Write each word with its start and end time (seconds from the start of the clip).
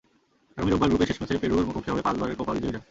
আগামী 0.55 0.69
রোববার 0.71 0.89
গ্রুপের 0.89 1.09
শেষ 1.09 1.17
ম্যাচে 1.19 1.41
পেরুর 1.43 1.67
মুখোমুখি 1.67 1.89
হবে 1.91 2.05
পাঁচবারের 2.07 2.37
কোপা 2.39 2.53
বিজয়ীরা। 2.55 2.79